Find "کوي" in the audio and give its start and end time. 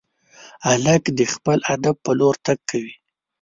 2.69-2.93